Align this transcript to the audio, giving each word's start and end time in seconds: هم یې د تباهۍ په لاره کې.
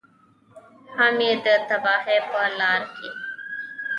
هم 0.97 1.15
یې 1.25 1.33
د 1.45 1.47
تباهۍ 1.67 2.19
په 2.29 2.39
لاره 2.59 2.87
کې. 2.95 3.09